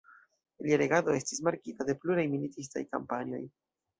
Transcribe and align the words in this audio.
Lia 0.67 0.79
regado 0.81 1.13
estis 1.17 1.43
markita 1.49 1.87
de 1.91 1.95
pluraj 2.05 2.25
militistaj 2.33 2.85
kampanjoj. 2.95 3.45